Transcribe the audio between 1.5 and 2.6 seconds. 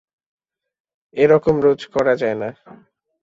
রোজ করা যায় না।